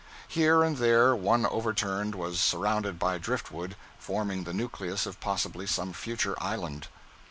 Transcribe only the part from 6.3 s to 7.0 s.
island.